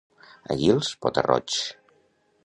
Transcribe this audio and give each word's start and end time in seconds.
A 0.53 0.55
Guils, 0.61 0.89
pota-roigs. 1.05 1.59